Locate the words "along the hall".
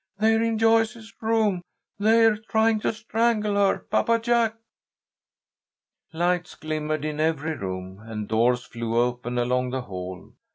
9.37-10.33